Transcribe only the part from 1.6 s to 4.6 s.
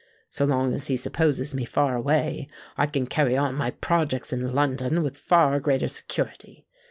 far away, I can carry on my projects in